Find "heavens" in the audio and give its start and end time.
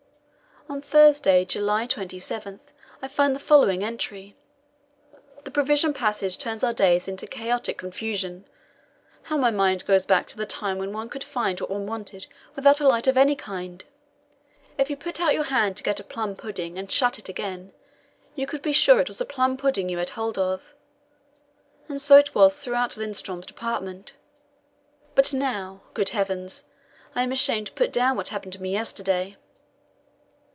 26.09-26.63